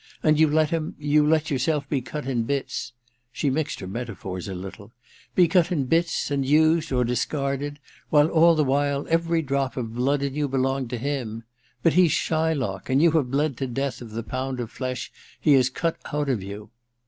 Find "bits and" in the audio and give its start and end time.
5.85-6.43